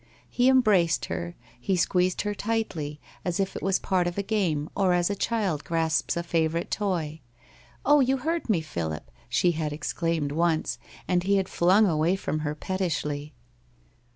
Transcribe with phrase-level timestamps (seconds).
[0.31, 4.67] He embraced her— he squeezed her tightly, as if it was part of a game,
[4.75, 7.21] or as a child gra ps a favourite toy.
[7.51, 12.15] * Oh, you hurt me, Philip!' she had exclaimed once, and he had flung away
[12.15, 13.35] from her pettishly.